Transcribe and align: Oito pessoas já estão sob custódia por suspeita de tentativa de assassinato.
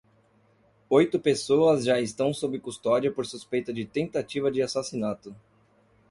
Oito 0.89 1.19
pessoas 1.19 1.83
já 1.85 2.01
estão 2.01 2.33
sob 2.33 2.59
custódia 2.59 3.11
por 3.13 3.23
suspeita 3.23 3.71
de 3.71 3.85
tentativa 3.85 4.49
de 4.49 4.59
assassinato. 4.59 5.35